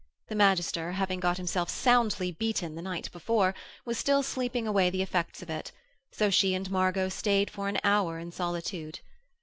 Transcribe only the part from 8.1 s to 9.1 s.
in solitude.